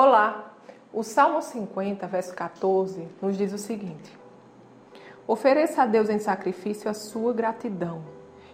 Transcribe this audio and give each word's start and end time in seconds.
Olá! 0.00 0.52
O 0.92 1.02
Salmo 1.02 1.42
50, 1.42 2.06
verso 2.06 2.32
14, 2.32 3.08
nos 3.20 3.36
diz 3.36 3.52
o 3.52 3.58
seguinte: 3.58 4.16
Ofereça 5.26 5.82
a 5.82 5.86
Deus 5.86 6.08
em 6.08 6.20
sacrifício 6.20 6.88
a 6.88 6.94
sua 6.94 7.32
gratidão. 7.32 8.04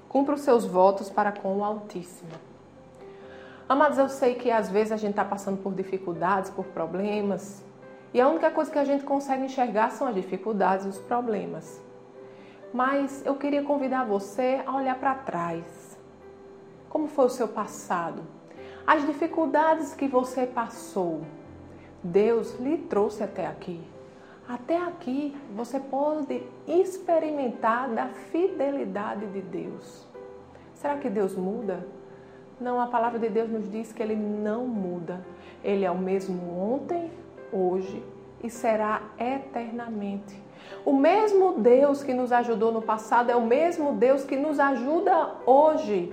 Cumpra 0.09 0.37
os 0.37 0.41
seus 0.41 0.65
votos 0.65 1.11
para 1.11 1.33
com 1.33 1.59
o 1.59 1.63
Altíssimo. 1.63 2.31
Amados, 3.69 3.99
eu 3.99 4.09
sei 4.09 4.37
que 4.37 4.51
às 4.51 4.71
vezes 4.71 4.91
a 4.91 4.97
gente 4.97 5.11
está 5.11 5.23
passando 5.23 5.63
por 5.63 5.75
dificuldades, 5.75 6.51
por 6.51 6.65
problemas, 6.65 7.63
e 8.15 8.23
a 8.23 8.27
única 8.27 8.51
coisa 8.51 8.71
que 8.71 8.79
a 8.79 8.85
gente 8.87 9.05
consegue 9.05 9.45
enxergar 9.45 9.91
são 9.91 10.07
as 10.07 10.15
dificuldades 10.15 10.87
os 10.87 10.99
problemas. 10.99 11.79
Mas 12.73 13.23
eu 13.27 13.35
queria 13.35 13.63
convidar 13.63 14.07
você 14.07 14.63
a 14.65 14.75
olhar 14.75 14.99
para 14.99 15.15
trás. 15.15 15.99
Como 16.89 17.07
foi 17.07 17.27
o 17.27 17.29
seu 17.29 17.49
passado? 17.49 18.23
As 18.87 19.07
dificuldades 19.07 19.95
que 19.95 20.07
você 20.07 20.47
passou. 20.47 21.23
Deus 22.03 22.59
lhe 22.61 22.79
trouxe 22.79 23.23
até 23.23 23.47
aqui. 23.47 23.81
Até 24.49 24.77
aqui 24.77 25.35
você 25.55 25.81
pode 25.81 26.43
experimentar 26.67 27.89
da 27.89 28.09
fidelidade 28.09 29.27
de 29.27 29.41
Deus. 29.41 30.07
Será 30.75 30.97
que 30.99 31.09
Deus 31.09 31.35
muda? 31.35 31.87
Não, 32.61 32.79
a 32.79 32.87
palavra 32.87 33.19
de 33.19 33.29
Deus 33.29 33.49
nos 33.49 33.71
diz 33.71 33.93
que 33.93 34.03
ele 34.03 34.15
não 34.15 34.67
muda. 34.67 35.25
Ele 35.63 35.85
é 35.85 35.91
o 35.91 35.99
mesmo 35.99 36.59
ontem, 36.61 37.11
hoje 37.51 38.03
e 38.45 38.51
será 38.51 39.01
eternamente. 39.19 40.39
O 40.85 40.93
mesmo 40.93 41.53
Deus 41.53 42.03
que 42.03 42.13
nos 42.13 42.31
ajudou 42.31 42.71
no 42.71 42.83
passado 42.83 43.31
é 43.31 43.37
o 43.37 43.47
mesmo 43.47 43.95
Deus 43.95 44.23
que 44.23 44.37
nos 44.37 44.61
ajuda 44.61 45.37
hoje. 45.47 46.13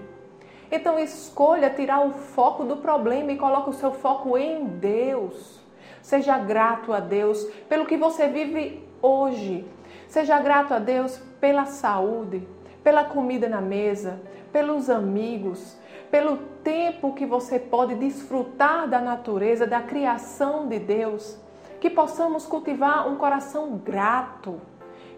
Então 0.72 0.98
escolha 0.98 1.70
tirar 1.70 2.06
o 2.06 2.12
foco 2.12 2.64
do 2.64 2.78
problema 2.78 3.34
e 3.34 3.38
coloque 3.38 3.72
o 3.72 3.74
seu 3.74 3.92
foco 3.92 4.38
em 4.38 4.64
Deus. 4.66 5.60
Seja 6.02 6.38
grato 6.38 6.94
a 6.94 7.00
Deus 7.02 7.44
pelo 7.68 7.86
que 7.86 7.98
você 7.98 8.28
vive 8.28 8.88
hoje. 9.02 9.68
Seja 10.08 10.40
grato 10.40 10.74
a 10.74 10.80
Deus 10.80 11.18
pela 11.42 11.66
saúde, 11.66 12.48
pela 12.84 13.04
comida 13.04 13.50
na 13.50 13.60
mesa, 13.60 14.22
pelos 14.52 14.90
amigos, 14.90 15.78
pelo 16.10 16.38
tempo 16.64 17.14
que 17.14 17.26
você 17.26 17.60
pode 17.60 17.96
desfrutar 17.96 18.88
da 18.88 19.02
natureza, 19.02 19.68
da 19.68 19.82
criação 19.82 20.68
de 20.68 20.80
Deus. 20.80 21.38
Que 21.82 21.90
possamos 21.90 22.46
cultivar 22.46 23.10
um 23.10 23.18
coração 23.18 23.78
grato 23.78 24.62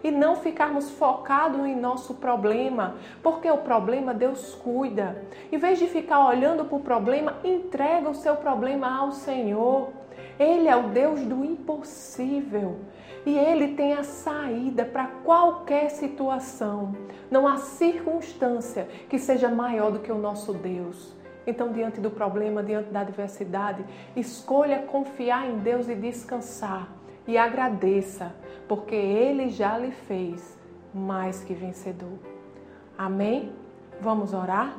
e 0.04 0.10
não 0.10 0.36
ficarmos 0.36 0.90
focados 0.90 1.64
em 1.66 1.74
nosso 1.74 2.16
problema, 2.16 2.96
porque 3.22 3.50
o 3.50 3.56
problema 3.56 4.12
Deus 4.12 4.54
cuida. 4.54 5.24
Em 5.50 5.56
vez 5.56 5.78
de 5.78 5.88
ficar 5.88 6.26
olhando 6.26 6.66
para 6.66 6.76
o 6.76 6.80
problema, 6.80 7.38
entrega 7.42 8.10
o 8.10 8.14
seu 8.14 8.36
problema 8.36 8.98
ao 8.98 9.12
Senhor. 9.12 9.88
Ele 10.38 10.68
é 10.68 10.76
o 10.76 10.90
Deus 10.90 11.22
do 11.22 11.42
impossível 11.42 12.76
e 13.24 13.38
ele 13.38 13.68
tem 13.68 13.94
a 13.94 14.02
saída 14.02 14.84
para 14.84 15.06
qualquer 15.24 15.88
situação. 15.88 16.94
Não 17.30 17.48
há 17.48 17.56
circunstância 17.56 18.86
que 19.08 19.18
seja 19.18 19.48
maior 19.48 19.90
do 19.90 20.00
que 20.00 20.12
o 20.12 20.18
nosso 20.18 20.52
Deus. 20.52 21.14
Então, 21.46 21.72
diante 21.72 22.00
do 22.00 22.10
problema, 22.10 22.62
diante 22.62 22.90
da 22.90 23.00
adversidade, 23.00 23.84
escolha 24.14 24.82
confiar 24.82 25.48
em 25.48 25.58
Deus 25.58 25.88
e 25.88 25.94
descansar 25.94 27.03
e 27.26 27.38
agradeça, 27.38 28.34
porque 28.68 28.94
Ele 28.94 29.48
já 29.48 29.78
lhe 29.78 29.90
fez 29.92 30.58
mais 30.92 31.42
que 31.42 31.54
vencedor. 31.54 32.18
Amém? 32.96 33.52
Vamos 34.00 34.32
orar? 34.32 34.78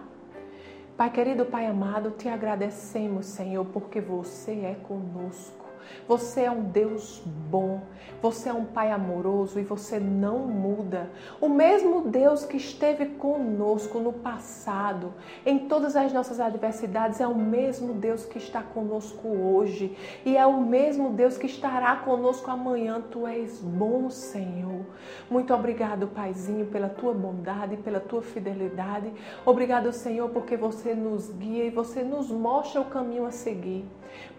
Pai 0.95 1.09
querido, 1.09 1.45
Pai 1.45 1.65
amado, 1.65 2.11
te 2.11 2.29
agradecemos, 2.29 3.25
Senhor, 3.25 3.65
porque 3.65 3.99
você 3.99 4.51
é 4.51 4.77
conosco. 4.87 5.64
Você 6.07 6.41
é 6.41 6.51
um 6.51 6.63
Deus 6.63 7.21
bom, 7.25 7.81
você 8.21 8.49
é 8.49 8.53
um 8.53 8.65
Pai 8.65 8.91
amoroso 8.91 9.59
e 9.59 9.63
você 9.63 9.99
não 9.99 10.39
muda. 10.39 11.09
O 11.39 11.47
mesmo 11.47 12.01
Deus 12.01 12.45
que 12.45 12.57
esteve 12.57 13.05
conosco 13.05 13.99
no 13.99 14.13
passado, 14.13 15.13
em 15.45 15.67
todas 15.67 15.95
as 15.95 16.11
nossas 16.11 16.39
adversidades, 16.39 17.19
é 17.21 17.27
o 17.27 17.35
mesmo 17.35 17.93
Deus 17.93 18.25
que 18.25 18.37
está 18.37 18.61
conosco 18.61 19.27
hoje 19.27 19.95
e 20.25 20.35
é 20.35 20.45
o 20.45 20.61
mesmo 20.61 21.11
Deus 21.11 21.37
que 21.37 21.45
estará 21.45 21.95
conosco 21.97 22.49
amanhã. 22.49 23.01
Tu 23.11 23.27
és 23.27 23.59
bom, 23.59 24.09
Senhor. 24.09 24.85
Muito 25.29 25.53
obrigado, 25.53 26.07
Paizinho, 26.07 26.65
pela 26.67 26.89
tua 26.89 27.13
bondade, 27.13 27.77
pela 27.77 27.99
tua 27.99 28.21
fidelidade. 28.21 29.11
Obrigado, 29.45 29.91
Senhor, 29.91 30.29
porque 30.29 30.57
você 30.57 30.93
nos 30.93 31.31
guia 31.31 31.65
e 31.65 31.69
você 31.69 32.03
nos 32.03 32.29
mostra 32.29 32.81
o 32.81 32.85
caminho 32.85 33.25
a 33.25 33.31
seguir. 33.31 33.85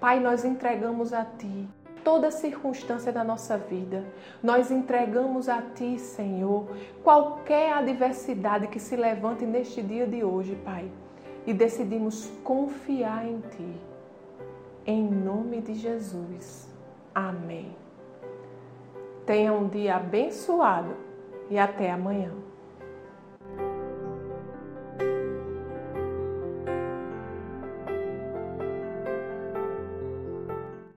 Pai, 0.01 0.21
nós 0.21 0.45
entregamos 0.45 1.13
a 1.13 1.25
Ti 1.39 1.69
toda 2.07 2.31
circunstância 2.31 3.11
da 3.11 3.25
nossa 3.25 3.59
vida. 3.59 4.05
Nós 4.41 4.71
entregamos 4.71 5.49
a 5.49 5.61
Ti, 5.61 5.99
Senhor, 5.99 6.69
qualquer 7.03 7.73
adversidade 7.73 8.69
que 8.69 8.79
se 8.79 8.95
levante 8.95 9.45
neste 9.45 9.83
dia 9.83 10.07
de 10.07 10.23
hoje, 10.23 10.55
Pai, 10.65 10.89
e 11.45 11.53
decidimos 11.53 12.31
confiar 12.45 13.27
em 13.27 13.41
Ti. 13.41 13.77
Em 14.87 15.03
nome 15.03 15.61
de 15.61 15.75
Jesus. 15.75 16.73
Amém. 17.13 17.75
Tenha 19.27 19.53
um 19.53 19.67
dia 19.67 19.97
abençoado 19.97 20.95
e 21.51 21.59
até 21.59 21.91
amanhã. 21.91 22.31